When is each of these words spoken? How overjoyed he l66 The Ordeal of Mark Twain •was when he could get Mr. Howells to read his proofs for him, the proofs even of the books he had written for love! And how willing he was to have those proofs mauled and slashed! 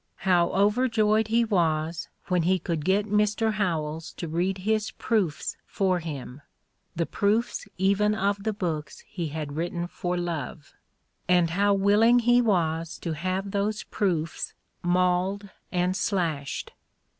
How 0.25 0.49
overjoyed 0.53 1.27
he 1.27 1.45
l66 1.45 1.49
The 1.49 1.53
Ordeal 1.53 1.59
of 1.61 1.61
Mark 1.61 1.81
Twain 1.83 1.93
•was 1.93 2.29
when 2.31 2.41
he 2.41 2.57
could 2.59 2.85
get 2.85 3.05
Mr. 3.05 3.51
Howells 3.53 4.13
to 4.13 4.27
read 4.27 4.57
his 4.57 4.89
proofs 4.89 5.57
for 5.67 5.99
him, 5.99 6.41
the 6.95 7.05
proofs 7.05 7.67
even 7.77 8.15
of 8.15 8.41
the 8.41 8.51
books 8.51 9.03
he 9.07 9.27
had 9.27 9.55
written 9.55 9.85
for 9.85 10.17
love! 10.17 10.73
And 11.29 11.51
how 11.51 11.75
willing 11.75 12.17
he 12.17 12.41
was 12.41 12.97
to 12.97 13.13
have 13.13 13.51
those 13.51 13.83
proofs 13.83 14.55
mauled 14.81 15.49
and 15.71 15.95
slashed! 15.95 16.73